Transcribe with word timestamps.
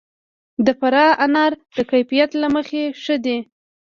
د 0.65 0.67
فراه 0.79 1.11
انار 1.25 1.51
د 1.77 1.77
کیفیت 1.91 2.31
له 2.41 2.47
مخې 2.55 2.83
ښه 3.01 3.15
دي. 3.25 3.37